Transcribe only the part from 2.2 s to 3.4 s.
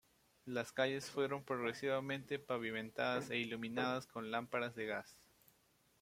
pavimentadas e